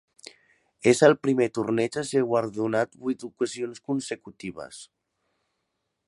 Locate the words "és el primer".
0.91-1.47